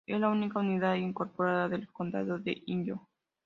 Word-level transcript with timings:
Es 0.07 0.19
la 0.19 0.29
única 0.29 0.61
ciudad 0.61 0.95
incorporada 0.95 1.69
del 1.69 1.87
condado 1.89 2.39
de 2.39 2.63
Inyo. 2.65 3.07